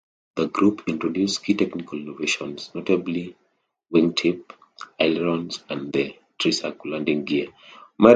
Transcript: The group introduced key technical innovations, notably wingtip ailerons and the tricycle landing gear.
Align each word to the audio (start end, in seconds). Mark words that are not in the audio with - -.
The 0.35 0.47
group 0.47 0.85
introduced 0.87 1.43
key 1.45 1.53
technical 1.53 1.99
innovations, 1.99 2.71
notably 2.73 3.35
wingtip 3.93 4.49
ailerons 4.99 5.63
and 5.69 5.93
the 5.93 6.17
tricycle 6.39 6.89
landing 6.93 7.23
gear. 7.23 7.49